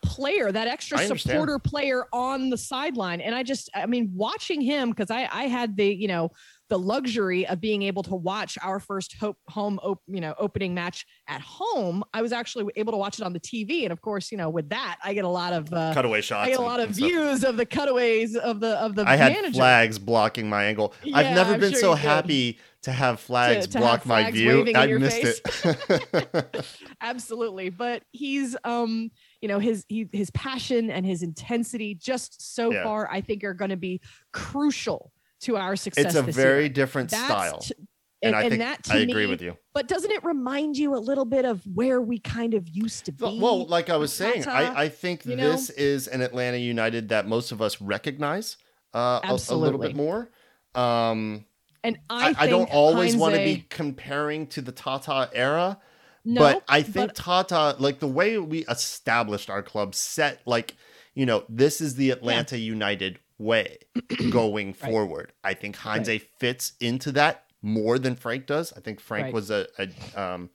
[0.03, 3.21] player that extra supporter player on the sideline.
[3.21, 6.31] And I just I mean watching him because I I had the you know
[6.71, 10.73] the luxury of being able to watch our first hope home op, you know opening
[10.73, 14.01] match at home I was actually able to watch it on the TV and of
[14.01, 16.47] course you know with that I get a lot of uh, Cutaway shots.
[16.47, 17.10] I get a lot of and stuff.
[17.10, 20.93] views of the cutaways of the of the I had flags blocking my angle.
[21.13, 24.65] I've never I'm been sure so happy to have flags to block have my view.
[24.73, 26.65] I missed it.
[27.01, 32.71] absolutely but he's um you know his he, his passion and his intensity just so
[32.71, 32.84] Yeah.
[32.84, 33.99] far i think are going to be
[34.31, 36.69] crucial to our success it's a very year.
[36.69, 37.88] different That's style, t- and,
[38.23, 39.58] and, I and think that to I agree me- with you.
[39.73, 43.12] but doesn't it remind you a little bit of where we kind of used to
[43.12, 45.51] be Well, like I was saying, I, I think you know?
[45.51, 48.58] this is an Atlanta United that most of us recognize
[48.93, 50.30] uh, a, a little bit more.
[50.75, 51.45] Um,
[51.84, 55.80] and I, i, I, don't always want to be comparing to the Tata era,
[56.23, 60.75] no, but I think but- Tata, like the way we established our club, set like
[61.15, 63.77] you know this is the Atlanta United way
[64.30, 64.75] going Right.
[64.91, 65.34] forward.
[65.43, 68.73] I think Heinze fits into that more than Frank does.
[68.75, 69.34] I think Frank Right.
[69.34, 69.89] was a, a
[70.21, 70.49] um,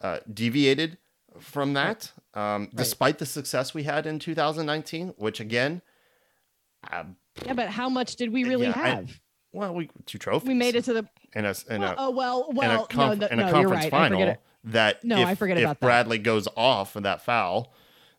[0.00, 0.98] uh, deviated
[1.38, 5.82] from that, um, despite the success we had in 2019, which again.
[6.90, 7.04] Uh,
[7.44, 9.20] yeah but how much did we really Yeah, I- have
[9.52, 10.48] well, we two trophies.
[10.48, 12.86] we made it to the in a in well, a oh well in well a,
[12.86, 15.56] conf- no, no, in no a conference right I final that No, if, I forget
[15.58, 15.86] if about that.
[15.86, 17.72] Bradley goes off for that foul,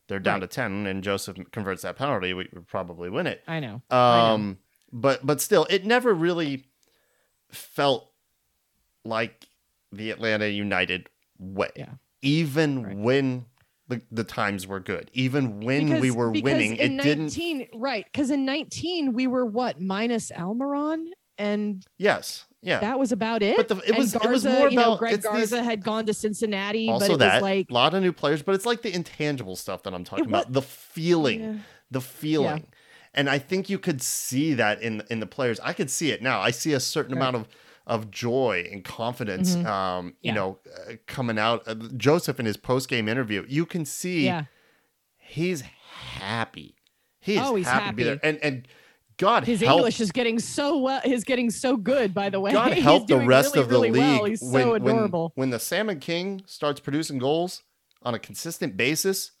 [0.08, 0.50] they're down Right.
[0.50, 3.42] to 10 and Joseph converts that penalty, we would probably win it.
[3.46, 4.34] i know I know.
[4.34, 4.58] Um
[4.92, 6.66] but but still it never really
[7.50, 8.10] felt
[9.04, 9.46] like
[9.90, 11.68] the Atlanta United way.
[11.76, 11.94] Yeah.
[12.22, 12.96] Even Right.
[12.96, 13.46] when
[13.88, 17.68] the, the times were good, even when we were because winning, it in didn't 19,
[17.74, 21.06] right because in 19 we were what minus almiron
[21.38, 22.46] and Yes.
[22.62, 22.78] Yeah.
[22.80, 24.98] that was about it But the- it was- it was Garza, more you know, about-
[25.00, 27.74] greg it's these- garza had gone to cincinnati but also it that was like a
[27.74, 30.52] lot of new players, but it's like the intangible stuff that I'm talking wa- about.
[30.52, 31.40] The feeling.
[31.40, 31.54] yeah,
[31.90, 32.66] the feeling
[33.14, 36.22] and i think you could see that in in the players i could see it
[36.22, 37.18] now i see a certain Right.
[37.28, 37.48] amount of
[37.86, 39.66] of joy and confidence Mhm.
[39.66, 40.34] um you Yeah.
[40.34, 44.44] know uh, coming out uh, joseph in his post-game interview you can see yeah
[45.18, 46.76] he's happy
[47.20, 48.14] he's, Oh, he's happy, to be there.
[48.14, 48.28] happy.
[48.28, 48.68] and and
[49.22, 52.52] god his help english is getting so well is getting so good by the way
[52.52, 54.24] god help the rest really, of the really league well.
[54.24, 57.62] he's when, so adorable when the salmon king starts producing goals
[58.02, 59.32] on a consistent basis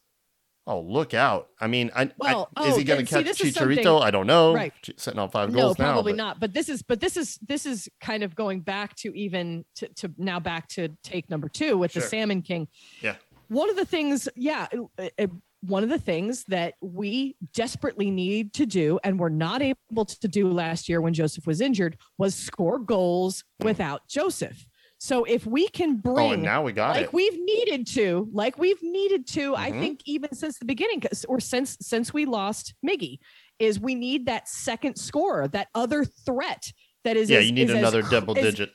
[0.64, 1.48] Oh, look out!
[1.60, 4.00] I mean, I, Well, I, is oh, he going to catch Chicharito?
[4.00, 4.54] I don't know.
[4.54, 4.72] Right.
[4.96, 5.92] Setting on five no goals now.
[5.92, 8.94] probably but- not but this is but this is this is kind of going back
[8.96, 12.68] to even to, to now back to take number two with the salmon king
[13.00, 13.16] Yeah.
[13.48, 15.30] one of the things, yeah, it- it-
[15.62, 20.28] one of the things that we desperately need to do and were not able to
[20.28, 24.66] do last year when Joseph was injured was score goals without Joseph.
[24.98, 27.00] So if we can Oh, bring and now we got it.
[27.00, 27.12] like it.
[27.12, 29.80] we've needed to, like we've needed to, I Mhm.
[29.80, 33.18] think even since the beginning, or since since we lost Miggy,
[33.58, 36.72] is we need that second scorer, that other threat
[37.04, 37.30] that is.
[37.30, 38.70] yeah, as- you need is as another double is- digit.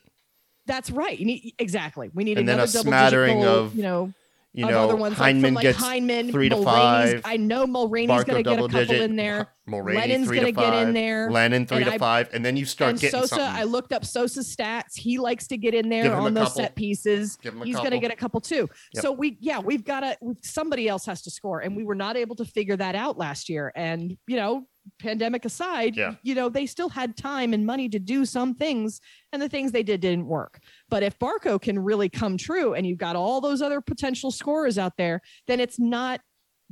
[0.65, 1.17] That's right.
[1.17, 2.09] You need exactly.
[2.13, 4.13] We need And then a another double smattering digit goal, of, you know,
[4.57, 7.21] You of know, other ones like, from like gets Hyndman, three to five.
[7.23, 9.01] I know Mulraney's going to get a couple digit.
[9.01, 9.49] in there.
[9.69, 12.43] Mulraney Lennon's three gonna to get in there, Lennon three and to I- five, and
[12.43, 13.45] then you start And getting Sosa, something.
[13.47, 14.95] I looked up Sosa's stats.
[14.97, 16.61] He likes to get in there on those couple.
[16.63, 17.37] set pieces.
[17.63, 18.67] He's going to get a couple too.
[18.95, 19.01] Yep.
[19.03, 20.17] So we, yeah, we've got to.
[20.41, 23.49] Somebody else has to score, and we were not able to figure that out last
[23.49, 23.71] year.
[23.75, 24.67] And you know,
[24.99, 26.15] pandemic aside, Yeah.
[26.23, 29.01] you know, they still had time and money to do some things,
[29.33, 30.59] and the things they did didn't work.
[30.89, 34.77] But if Barco can really come true, and you've got all those other potential scorers
[34.77, 36.21] out there, then it's not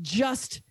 [0.02, 0.62] just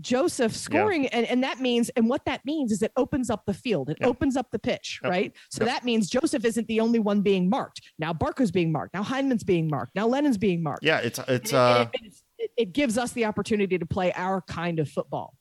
[0.00, 1.06] Joseph scoring.
[1.08, 3.98] And, and that means, and what that means is it opens up the field, it
[4.00, 4.08] Yep.
[4.08, 5.10] opens up the pitch, Yep.
[5.10, 5.32] right?
[5.50, 5.74] So Yep.
[5.74, 7.80] that means Joseph isn't the only one being marked.
[7.98, 8.94] Now Barco's being marked.
[8.94, 9.94] Now Hyndman's being marked.
[9.94, 10.82] Now Lennon's being marked.
[10.84, 14.40] yeah, it's, it's, it, uh, it, it, it, gives us the opportunity to play our
[14.42, 15.34] kind of football.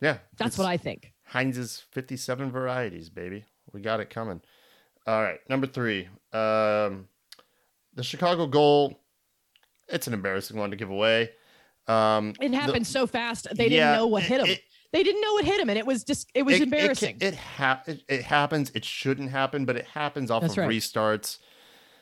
[0.00, 0.18] yeah.
[0.38, 1.12] That's what I think.
[1.26, 3.44] Heinz's 57 varieties, baby.
[3.72, 4.40] We got it coming.
[5.06, 6.08] All right, number three.
[6.32, 7.08] Um,
[7.94, 8.98] the Chicago goal.
[9.88, 11.30] It's an embarrassing one to give away.
[11.86, 13.46] Um, It the- happened so fast.
[13.54, 14.46] They yeah, didn't know what hit him.
[14.46, 14.62] it-
[14.92, 15.68] they didn't know what hit him.
[15.68, 17.18] And it was just, it was it- it embarrassing.
[17.20, 18.70] It, hap- it, it happens.
[18.74, 20.70] It shouldn't happen, but it happens off That's of right.
[20.70, 21.38] restarts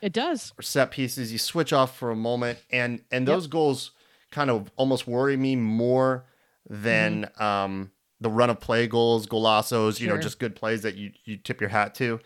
[0.01, 0.53] it does.
[0.57, 1.31] or set pieces.
[1.33, 3.35] You switch off for a moment, and and Yep.
[3.35, 3.91] those goals
[4.31, 6.25] kind of almost worry me more
[6.69, 9.99] than um, the run of play goals, golazos.
[9.99, 10.21] You know, Mm-hmm.
[10.21, 12.19] Just good plays that you you tip your hat to,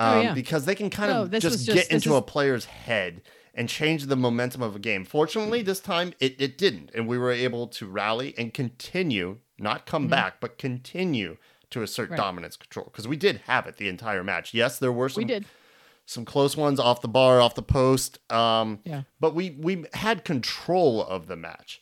[0.00, 0.34] Oh, um, yeah.
[0.34, 3.22] because they can kind No, of just, was get into is- a player's head
[3.54, 5.04] and change the momentum of a game.
[5.04, 9.86] Fortunately, this time it, it didn't, and we were able to rally and continue, not
[9.86, 10.10] come Mhm.
[10.10, 11.36] back, but continue
[11.70, 12.16] to assert Right.
[12.16, 14.54] dominance control because we did have it the entire match.
[14.54, 15.44] Yes, there were some We did.
[16.06, 18.18] some close ones off the bar, off the post.
[18.32, 19.02] Um, Yeah.
[19.20, 21.80] But we we had control of the match.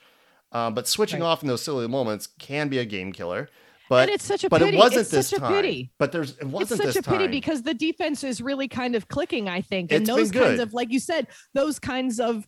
[0.50, 1.26] Uh, but switching Right.
[1.26, 3.48] off in those silly moments can be a game killer.
[3.88, 4.58] But and it's such a pity.
[4.58, 4.76] but pity.
[4.76, 5.52] it wasn't it's this such time.
[5.52, 5.90] a pity.
[5.98, 7.30] But there's it It's wasn't it's such a pity time.
[7.30, 9.92] because the defense is really kind of clicking, I think.
[9.92, 12.46] And It's been those kinds of, like you said, those kinds of,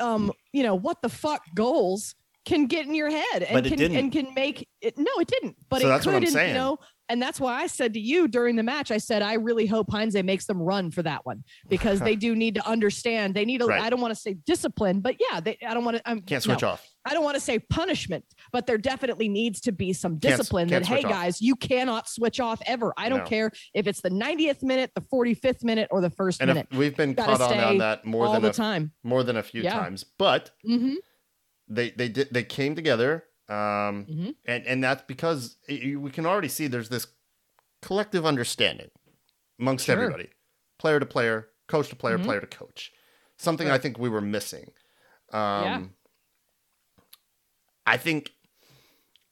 [0.00, 2.14] um, you know, what the fuck goals
[2.44, 3.96] can get in your head and can didn't.
[3.96, 4.98] and can make it.
[4.98, 5.56] No, it didn't.
[5.68, 6.48] But So it that's could, what I'm and, saying.
[6.48, 6.78] you know.
[7.08, 9.90] And that's why I said to you during the match, I said I really hope
[9.92, 13.34] Heinze makes them run for that one because they do need to understand.
[13.34, 13.66] They need a.
[13.66, 13.82] Right.
[13.82, 15.58] I don't want to say discipline, but yeah, they.
[15.66, 16.08] I don't want to.
[16.08, 16.68] I'm Can't switch no.
[16.70, 16.88] off.
[17.04, 20.68] I don't want to say punishment, but there definitely needs to be some Can't discipline
[20.68, 21.10] can't that, hey, off.
[21.10, 22.92] guys, you cannot switch off ever.
[22.96, 23.24] I don't No.
[23.26, 26.96] care if it's the 90th minute, the 45th minute, or the first And minute we've
[26.96, 28.92] been caught on, on that more than the a, time.
[29.02, 29.72] more than a few Yeah.
[29.78, 30.04] times.
[30.18, 30.94] But hmm
[31.68, 33.24] they they did they came together.
[33.48, 34.34] Um, Mhm.
[34.44, 37.06] and and that's because it- we can already see there's this
[37.80, 38.90] collective understanding
[39.58, 39.94] amongst Sure.
[39.94, 40.30] everybody,
[40.78, 42.24] player to player, coach to player, Mhm.
[42.24, 42.92] player to coach.
[43.38, 44.70] Something I think we were missing.
[45.32, 45.94] Um,
[47.86, 48.32] I think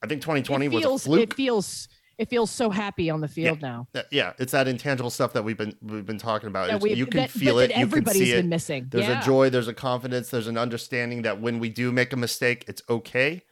[0.03, 1.21] I think 2020 It was a feels, fluke.
[1.21, 3.87] it feels, it feels so happy on the field now.
[3.93, 6.83] That- yeah, it's that intangible stuff that we've been we've been talking about.
[6.83, 8.37] You can that- feel it, that you can everybody's see it.
[8.37, 8.89] been missing.
[8.91, 9.21] There's yeah.
[9.21, 12.65] a joy, there's a confidence, there's an understanding that when we do make a mistake,
[12.67, 13.43] it's okay.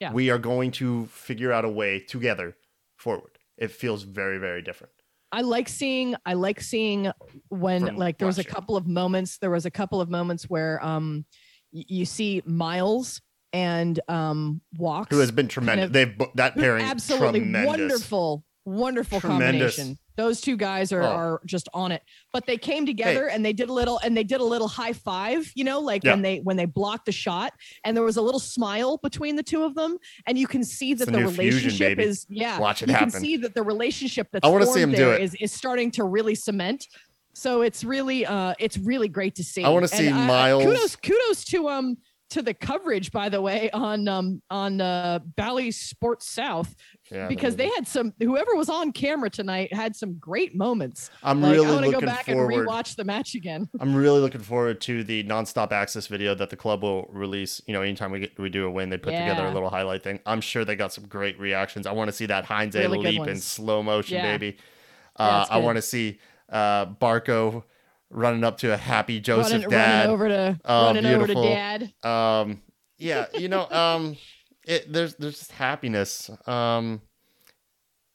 [0.00, 0.12] Yeah.
[0.12, 2.56] We are going to figure out a way together
[2.96, 3.38] forward.
[3.56, 4.92] It feels very, very different.
[5.32, 7.10] I like seeing I like seeing
[7.48, 10.44] when From like there was a couple of moments there was a couple of moments
[10.50, 11.24] where um
[11.72, 13.20] you see Miles
[13.54, 15.86] and um Walkes Who has been tremendous.
[15.86, 17.66] of- They've that pairing absolutely tremendous.
[17.68, 19.76] wonderful wonderful Tremendous.
[19.76, 21.06] combination those two guys are, Oh.
[21.06, 22.00] are just on it
[22.32, 24.94] but they came together and they did a little and they did a little high
[24.94, 26.12] five you know like Yeah.
[26.12, 27.52] when they when they blocked the shot
[27.84, 30.94] and there was a little smile between the two of them and you can see
[30.94, 33.10] that the the, new fusion, relationship is yeah Watch it you happen.
[33.10, 35.20] can see that the relationship that's I wanna see formed him do it.
[35.22, 36.86] is is starting to really cement
[37.34, 40.64] so it's really uh it's really great to see I wanna And see I- Miles-
[40.64, 41.98] kudos kudos to um
[42.34, 46.74] to the coverage by the way on um on uh Bally Sports South
[47.10, 51.10] Yeah, because they had some whoever was on camera tonight had some great moments.
[51.22, 52.52] I'm Like really I want to go back forward.
[52.52, 53.68] and rewatch the match again.
[53.80, 57.60] I'm really looking forward to the nonstop access video that the club will release.
[57.66, 60.02] You know, anytime we get we do a win, they put together a little highlight
[60.02, 60.18] thing.
[60.26, 61.86] I'm sure they got some great reactions.
[61.86, 64.36] I want to see that Heinze Really leap in slow motion, Yeah.
[64.36, 64.56] baby.
[65.16, 66.18] Uh, I want to see
[66.50, 67.62] uh, Barco
[68.14, 69.96] running up to a happy Joseph running, dad.
[70.08, 71.92] running over to Oh, running over to dad.
[72.02, 72.62] Um,
[72.96, 74.16] yeah, you know, um,
[74.64, 76.30] it there's there's just happiness.
[76.46, 77.02] Um,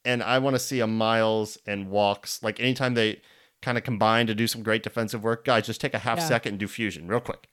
[0.04, 3.20] and I want to see a Miles and Walkes like anytime they
[3.62, 5.44] kind of combine to do some great defensive work.
[5.44, 6.24] Guys, just take a half Yeah.
[6.28, 7.46] second and do fusion real quick.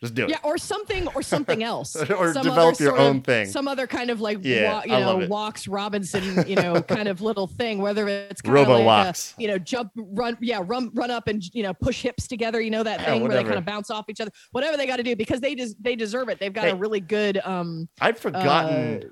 [0.00, 0.30] Just do it.
[0.30, 3.46] Yeah, or something, or something else, or Some develop other your sort of- own thing.
[3.48, 7.08] Some other kind of like, Yeah, wa- you I know, Walkes Robinson, you know, kind
[7.08, 7.78] of little thing.
[7.82, 9.34] Whether it's kind Robo of like Walkes.
[9.36, 12.60] a, you know, jump, run, yeah, run, run up and you know, push hips together.
[12.60, 14.30] You know that Yeah, thing where they kind of bounce off each other.
[14.52, 16.38] Whatever they got to do because they just they deserve it.
[16.38, 16.70] They've got Hey.
[16.70, 19.02] a really good um I'd forgotten.
[19.02, 19.08] uh,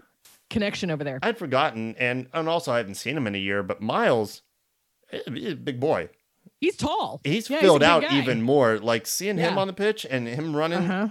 [0.51, 1.19] connection over there.
[1.23, 3.65] I'd forgotten, and and also I haven't seen him in a year.
[3.65, 4.43] But Miles,
[5.11, 6.11] eh, a big boy.
[6.61, 7.21] He's tall.
[7.25, 8.19] He's Yeah, filled big out guy.
[8.19, 8.79] even more.
[8.79, 10.79] Like seeing him on the pitch and him running.
[10.79, 11.09] Uh-huh.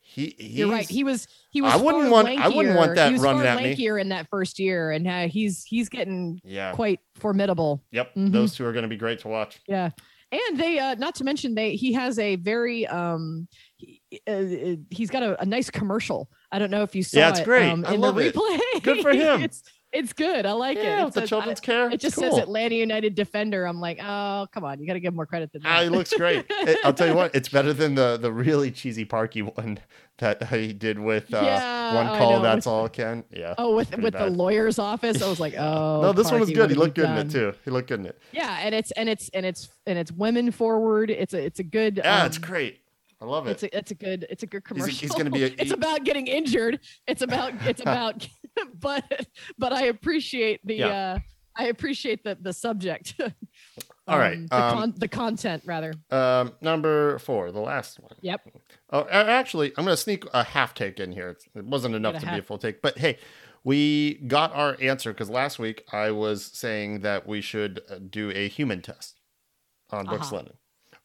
[0.00, 0.88] He he's, You're right.
[0.88, 1.72] He was he was.
[1.72, 3.74] I wouldn't want- I wouldn't want that he was running far at me.
[3.74, 6.72] lankier in that first year, and uh, he's he's getting yeah.
[6.72, 7.82] quite formidable.
[7.92, 8.14] Yep.
[8.16, 8.32] Mhm.
[8.32, 9.60] Those two are going to be great to watch.
[9.66, 9.90] Yeah.
[10.32, 14.76] And they uh not to mention they he has a very um he, uh, uh,
[14.90, 16.28] he's got a, a nice commercial.
[16.50, 17.70] I don't know if you saw Yeah, it's it, great.
[17.70, 18.34] um, I in love the it.
[18.34, 18.82] replay.
[18.82, 19.42] Good for him.
[19.42, 20.46] it's it's good.
[20.46, 21.04] I like yeah, it.
[21.04, 21.90] with the children's I- care.
[21.90, 22.30] it just cool.
[22.30, 23.66] says Atlanta United defender.
[23.66, 25.82] I'm like, oh come on, you got to give more credit than Ah, that.
[25.84, 26.44] he looks great.
[26.50, 29.78] It- I'll tell you what, it's better than the the really cheesy Parky one
[30.18, 32.40] that he did with uh, Yeah, one call.
[32.40, 33.24] That's all, Ken.
[33.30, 33.54] Yeah.
[33.58, 36.00] Oh, with with the lawyer's office, I was like, oh.
[36.02, 36.70] no, this one was good.
[36.70, 37.52] He looked good in it too.
[37.64, 38.18] He looked good in it.
[38.32, 41.10] Yeah, and it's and it's and it's and it's women forward.
[41.10, 41.98] It's a it's a good.
[42.02, 42.78] Yeah, it's um, great.
[43.20, 43.52] I love it.
[43.52, 44.98] It's a, it's a good it's a good He's commercial.
[44.98, 46.80] he's gonna be a- it's he- about getting injured.
[47.06, 48.26] It's about it's about
[48.80, 49.26] but
[49.58, 50.86] but I appreciate the Yeah.
[51.14, 51.18] uh
[51.54, 53.14] I appreciate the the subject.
[54.08, 55.92] All right, Um, the, um, con- the content rather.
[56.10, 58.12] Um, number four, the last one.
[58.20, 58.40] Yep.
[58.90, 61.36] Oh, actually, I'm going to sneak a half take in here.
[61.54, 63.18] It wasn't enough to be a full take, but hey,
[63.62, 68.30] we got our answer because last week I was saying that we should uh, do
[68.32, 69.20] a human test
[69.90, 70.36] on Brooks Uh-huh.
[70.36, 70.54] Lennon.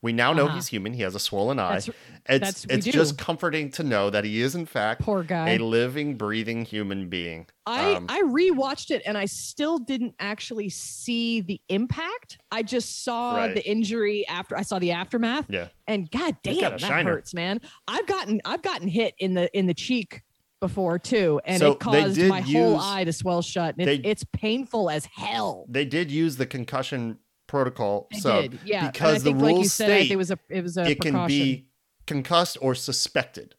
[0.07, 0.55] We now know Uh-huh.
[0.55, 0.93] he's human.
[0.93, 1.73] He has a swollen eye.
[1.73, 1.95] That's it's
[2.27, 5.49] that's- it's just comforting to know that he is in fact poor guy.
[5.49, 7.45] a living, breathing human being.
[7.65, 12.37] I um, I rewatched it and I still didn't actually see the impact.
[12.53, 13.53] I just saw Right.
[13.53, 15.45] the injury after I saw the aftermath.
[15.49, 15.67] Yeah.
[15.87, 17.59] And god damn, that hurts, man.
[17.85, 20.21] I've gotten I've gotten hit in the in the cheek
[20.61, 23.75] before too, and So it caused my whole eye to swell shut.
[23.77, 25.65] And they- it's painful as hell.
[25.69, 28.91] They did use the concussion protocol I sub did, yeah.
[28.91, 30.89] Because I think, the like you rules said, state it was a it was a
[30.89, 31.67] it can be
[32.05, 33.55] concussed or suspected.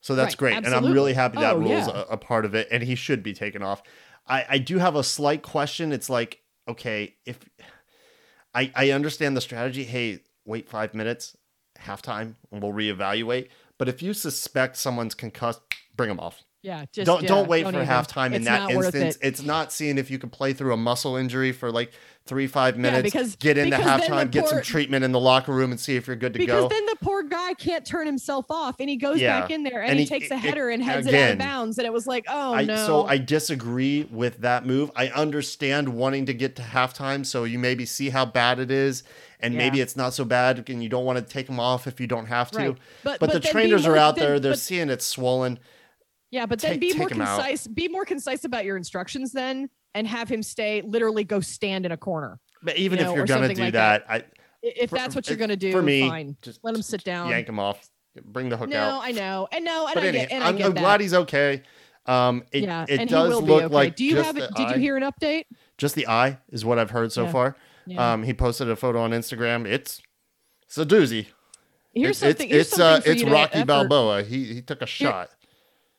[0.00, 0.66] So that's Right, great.
[0.66, 2.04] And I'm really happy that Oh, rule's yeah.
[2.08, 3.82] a, a part of it and he should be taken off.
[4.26, 5.92] I, I do have a slight question.
[5.92, 7.38] It's like, okay, if
[8.54, 11.36] I, I understand the strategy, hey, wait five minutes,
[11.78, 13.48] halftime, and we'll reevaluate.
[13.78, 15.60] But if you suspect someone's concussed,
[15.96, 16.42] bring them off.
[16.62, 16.84] Yeah.
[16.92, 17.86] Just don't yeah, don't wait for even.
[17.86, 19.16] halftime in It's that instance.
[19.16, 19.26] it.
[19.26, 21.92] It's not seeing if you can play through a muscle injury for like
[22.24, 22.98] three, five minutes.
[22.98, 25.72] Yeah, because- get into because then the halftime, get some treatment in the locker room
[25.72, 26.68] and see if you're good to Because go.
[26.68, 29.40] Because then the poor guy can't turn himself off, and he goes Yeah.
[29.40, 31.32] back in there and, And he, he- takes a it- header and heads it out
[31.32, 32.76] of bounds, and it was like, oh I, no.
[32.86, 34.90] So I disagree with that move.
[34.94, 39.02] I understand wanting to get to halftime, so you maybe see how bad it is,
[39.40, 42.00] and maybe it's not so bad, and you don't want to take them off if
[42.00, 42.58] you don't have to.
[42.58, 42.78] Right.
[43.02, 45.58] But But, the trainers are out there; they're but- seeing it swollen.
[46.32, 47.36] Yeah, but then Take- be more him out.
[47.38, 47.66] concise.
[47.68, 50.82] Be more concise about your instructions then, and have him stay.
[50.82, 52.40] Literally, go stand in a corner.
[52.62, 54.10] But even You if you're gonna something do like that, that.
[54.10, 54.24] I
[54.62, 56.36] If for- that's what you're gonna do, for me, fine.
[56.42, 57.28] just Let him sit down.
[57.30, 57.88] yank him off,
[58.24, 59.02] bring the hook No, out.
[59.04, 61.00] I know, I know, and But I anyway, get, and I I'm, get I'm glad
[61.00, 61.62] he's okay.
[62.06, 63.74] Um, it, yeah, it and does he will look be okay.
[63.74, 64.50] like do you have it?
[64.56, 65.44] Did you hear an update?
[65.78, 67.32] just the eye is what I've heard so Yeah.
[67.32, 67.56] far.
[67.86, 68.12] Yeah.
[68.14, 69.66] Um, he posted a photo on Instagram.
[69.66, 70.00] It's
[70.64, 71.26] it's a doozy.
[71.94, 72.46] here's it's something.
[72.48, 73.66] it's here's it's, something uh, it's Rocky effort.
[73.66, 74.22] Balboa.
[74.22, 75.28] He he took a shot.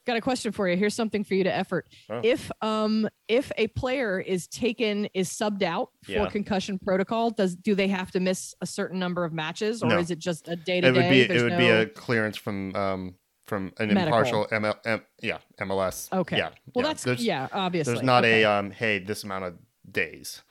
[0.05, 0.75] Got a question for you.
[0.75, 1.87] Here's something for you to effort.
[2.09, 2.19] Oh.
[2.23, 6.29] If um if a player is taken is subbed out for Yeah.
[6.29, 9.97] concussion protocol, does do they have to miss a certain number of matches, or No.
[9.99, 10.99] is it just a day to day?
[10.99, 11.35] It would be day?
[11.35, 13.15] it would be a clearance from um
[13.47, 14.07] from an Medical.
[14.07, 16.11] impartial ML, M, yeah MLS.
[16.11, 16.37] okay.
[16.37, 16.49] Yeah.
[16.73, 16.89] Well, yeah.
[16.89, 17.93] that's there's, yeah, obviously.
[17.93, 18.43] There's not okay.
[18.43, 19.57] a um hey this amount of
[19.89, 20.41] days.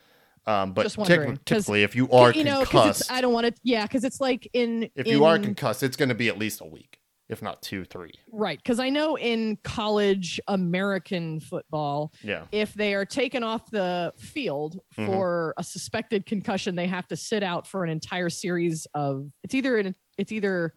[0.45, 3.53] Um, but typ- typically, if you are you know, concussed, I don't want to.
[3.63, 6.61] Yeah, because it's like in if you are concussed, it's going to be at least
[6.61, 6.99] a week,
[7.33, 8.13] if not two, three.
[8.31, 12.45] right, because I know in college American football, Yeah.
[12.53, 15.07] if they are taken off the field Mhm.
[15.07, 19.27] for a suspected concussion, they have to sit out for an entire series of.
[19.43, 20.75] It's either an, it's either.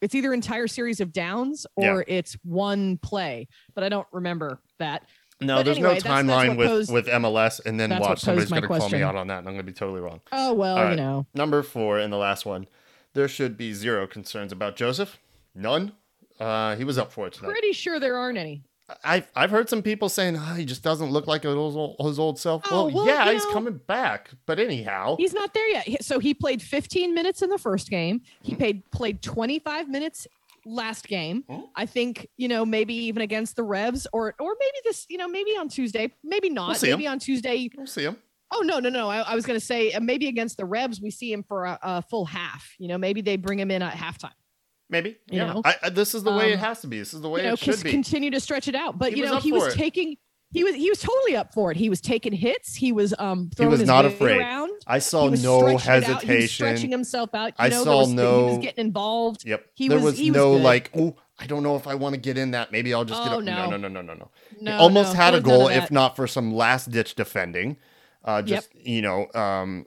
[0.00, 1.90] It's either entire series of downs Yeah.
[1.92, 5.02] or it's one play, but I don't remember that.
[5.42, 8.62] No, But there's anyway, no timeline with posed- with MLS, and then watch somebody's going
[8.62, 10.20] to call me out on that, and I'm going to be totally wrong.
[10.32, 11.26] Oh well, All you know.
[11.34, 12.66] Number four and the last one.
[13.12, 15.18] There should be zero concerns about Joseph.
[15.54, 15.92] None.
[16.38, 17.50] Uh, he was up for it tonight.
[17.50, 18.62] Pretty sure there aren't any.
[19.04, 22.18] I've I've heard some people saying oh, he just doesn't look like his old, his
[22.18, 22.62] old self.
[22.70, 24.30] Oh, well, well, yeah, he's know- coming back.
[24.46, 26.04] But anyhow, He's not there yet.
[26.04, 28.22] So he played 15 minutes in the first game.
[28.42, 30.26] He paid played 25 minutes
[30.66, 31.44] last game.
[31.48, 31.70] Oh.
[31.76, 35.28] I think you know maybe even against the Revs or or maybe this you know
[35.28, 36.82] maybe on Tuesday, maybe not.
[36.82, 36.90] him.
[36.90, 37.70] maybe on Tuesday.
[37.76, 38.16] we'll see him.
[38.52, 39.08] Oh no no no!
[39.08, 41.78] I, I was gonna say uh, maybe against the Revs we see him for a,
[41.82, 42.74] a full half.
[42.78, 44.32] You know maybe they bring him in at halftime.
[44.90, 45.10] Maybe.
[45.30, 45.52] You yeah.
[45.54, 45.62] know?
[45.64, 46.98] I, I, this is the way it Um, has to be.
[46.98, 47.90] This is the way you know, it should be.
[47.90, 48.98] continue to stretch it out.
[48.98, 49.76] But He you know, he was it.
[49.78, 50.16] taking
[50.52, 51.76] he was he was totally up for it.
[51.76, 52.74] He was taking hits.
[52.74, 54.38] He was um He was not afraid.
[54.38, 54.72] around.
[54.88, 55.80] I saw he was no it out.
[55.82, 56.48] He was hesitation.
[56.48, 57.50] stretching himself out.
[57.50, 59.46] You I know, saw was, He no- was getting involved.
[59.46, 59.64] Yep.
[59.74, 60.62] He there was- was, he was no good.
[60.64, 62.72] like, oh, I don't know if I want to get in that.
[62.72, 63.44] Maybe I'll just get Oh, up.
[63.44, 63.76] No, no.
[63.76, 64.76] no, no, no, no, no.
[64.76, 67.76] Almost no, had a goal, if not for some last ditch defending.
[68.24, 68.46] Uh, Yep.
[68.46, 69.86] just you know, um,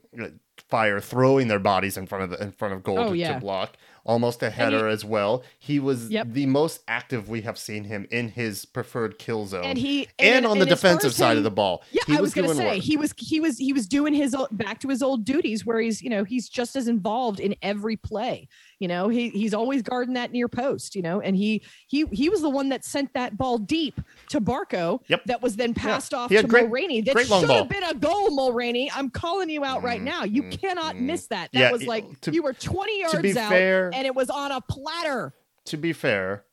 [0.69, 3.33] fire throwing their bodies in front of the in front of goal Oh, to, yeah.
[3.33, 3.75] to block.
[4.05, 5.43] Almost a And he- header as well.
[5.57, 6.27] He was Yep.
[6.33, 10.45] the most active we have seen him in his preferred kill zone, And he and
[10.45, 11.83] on the defensive side him- of the ball.
[11.91, 12.83] Yeah, he I was, gonna say work.
[12.83, 15.79] he was he was he was doing his old, back to his old duties where
[15.79, 18.49] he's you know he's just as involved in every play.
[18.79, 20.95] You know he he's always guarding that near post.
[20.95, 24.41] You know, and he he he was the one that sent that ball deep to
[24.41, 24.99] Barco.
[25.07, 25.23] Yep.
[25.25, 27.05] That was then passed off He to great- Mulraney.
[27.05, 28.89] That great should have been a goal, Mulraney.
[28.93, 30.23] I'm calling you out right Mm, now.
[30.23, 31.01] You cannot mm.
[31.01, 31.49] miss that.
[31.53, 34.29] That Yeah, was like to- you were 20 yards to out, fair, and it was
[34.29, 35.33] on a platter.
[35.65, 36.45] to be fair,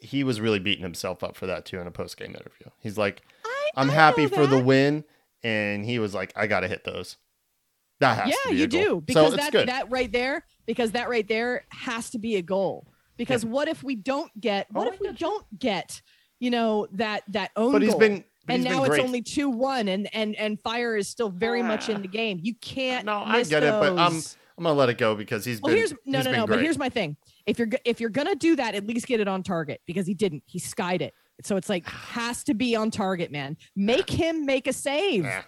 [0.00, 2.66] he was really beating himself up for that too in a post game interview.
[2.80, 5.04] He's like, I, I'm I happy for the win,
[5.42, 7.16] and he was like, I gotta hit those.
[8.00, 8.82] That has to yeah be you a goal.
[8.82, 9.68] do because so that good.
[9.68, 12.86] that right there because that right there has to be a goal.
[13.16, 16.00] Because what if we don't get what Oh, if we get don't get
[16.38, 17.98] you know that that own but he's goal?
[17.98, 21.60] been, but and now been it's only 2-1 and and and fire is still very
[21.62, 22.00] much in Ah.
[22.02, 22.38] the game.
[22.40, 24.22] You can't No, I miss get it, but I'm-
[24.56, 25.78] I'm gonna let it go because he's well been.
[25.78, 26.56] here's no he's no been no great.
[26.58, 27.16] but here's my thing.
[27.46, 30.14] If you're if you're gonna do that at least get it on target because he
[30.14, 30.44] didn't.
[30.46, 31.12] He skied it.
[31.42, 33.56] So it's like has to be on target man.
[33.74, 35.24] Make him make a save.
[35.26, 35.42] Eh.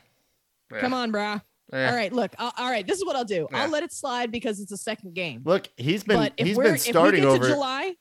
[0.80, 0.96] come Eh.
[0.96, 1.88] on brah Eh.
[1.88, 3.70] all right look I'll, all right this is what i'll do i'll Eh.
[3.70, 6.72] let it slide because it's a second game Look, he's been but he's been if
[6.72, 7.48] we starting get to over.
[7.48, 7.94] July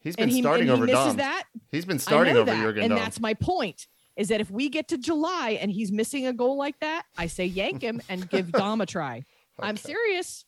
[0.00, 1.16] he's been he, and starting he over misses Dom.
[1.18, 2.98] that, He's been starting over that, Jurgen and Dom.
[2.98, 3.86] that's my point.
[4.16, 7.26] Is that if we get to July and he's missing a goal like that, I
[7.26, 9.16] say yank him and give Dom a try.
[9.58, 9.68] Okay.
[9.68, 10.44] I'm serious.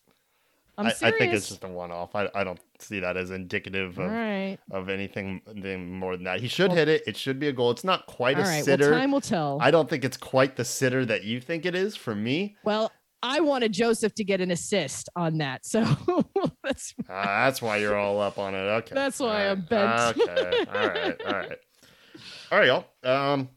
[0.78, 2.14] I think it's just a one-off.
[2.14, 4.58] I, I don't see that as indicative of, right.
[4.70, 6.40] of anything, anything more than that.
[6.40, 7.02] He should Well- hit it.
[7.06, 7.70] It should be a goal.
[7.70, 8.64] It's not quite All a right.
[8.64, 8.90] sitter.
[8.90, 9.58] Well, time will tell.
[9.60, 12.56] I don't think it's quite the sitter that you think it is for me.
[12.64, 15.80] well, I wanted Josef to get an assist on that, so
[16.62, 18.58] that's Uh, that's why you're all up on it.
[18.58, 18.94] Okay.
[18.94, 20.16] That's why All I'm bent.
[20.18, 20.64] Okay.
[20.72, 21.20] All right.
[21.26, 21.58] All right.
[22.52, 22.84] All right, y'all.
[23.02, 23.55] Um, I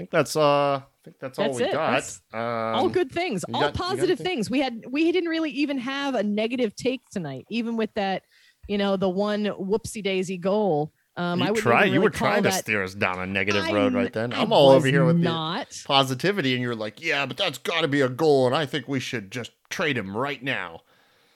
[0.00, 1.72] think that's uh, I think that's all That's we it.
[1.72, 2.02] got.
[2.32, 4.50] Um, all good things, all got- positive things.
[4.50, 8.22] We had we didn't really even have a negative take tonight, even with that,
[8.68, 10.92] you know, the one whoopsie daisy goal.
[11.16, 11.84] Um, I you would try.
[11.84, 14.32] You were trying to steer us down a negative I'm- road right then.
[14.32, 15.82] I I'm all over here with the not.
[15.84, 18.86] positivity, and you're like, yeah, but that's got to be a goal, and I think
[18.88, 20.80] we should just trade him right now.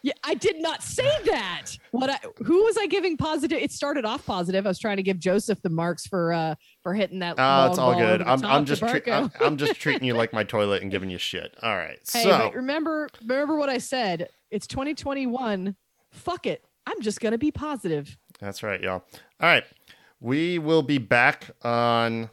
[0.04, 1.70] Yeah, I did not say that.
[1.90, 3.58] What I who was I giving positive?
[3.58, 4.66] It started off positive.
[4.66, 7.36] I was trying to give Josef the marks for uh for hitting that.
[7.38, 8.20] Oh, it's all good.
[8.20, 11.16] I'm, I'm just tre- I'm, I'm just treating you like my toilet and giving you
[11.16, 11.56] shit.
[11.62, 11.98] All right.
[12.12, 14.28] Hey, so but remember remember what I said.
[14.50, 15.74] It's 2021.
[16.12, 16.62] Fuck it.
[16.86, 18.14] I'm just gonna be positive.
[18.38, 19.04] that's right, y'all.
[19.40, 19.64] All right.
[20.20, 22.28] We will be back on.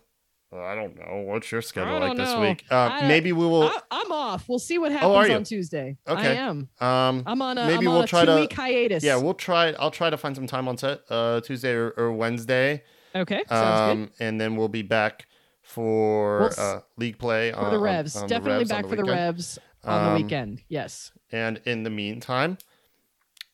[0.54, 1.22] I don't know.
[1.28, 2.42] What's your schedule like don't this know.
[2.42, 2.66] week?
[2.70, 3.64] Uh, maybe we will.
[3.64, 4.50] I, I'm off.
[4.50, 5.36] We'll see what Oh, happens you?
[5.36, 5.98] on Tuesday.
[6.06, 6.68] I am.
[6.82, 9.02] Um, I'm on a maybe am on we'll a try to- week hiatus.
[9.04, 9.70] yeah, we'll try.
[9.74, 12.84] I'll try to find some time on set uh, Tuesday or, or Wednesday.
[13.16, 13.44] okay.
[13.48, 15.26] Sounds Um, and then we'll be back
[15.62, 17.58] for We'll uh, league play good.
[17.58, 18.16] on For the revs.
[18.18, 20.64] on the Definitely Revs back the for the revs on the Um, weekend.
[20.68, 21.12] Yes.
[21.32, 22.58] And in the meantime,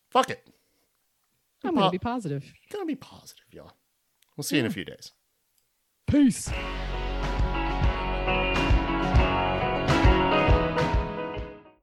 [0.10, 0.48] fuck it.
[1.64, 2.44] I'm po- gonna be positive.
[2.72, 3.74] Gonna be positive, y'all.
[4.36, 5.12] We'll see you in a few days.
[6.08, 6.50] Peace.